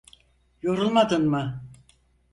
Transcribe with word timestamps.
Yorulmadın 0.61 1.29
mı? 1.29 1.61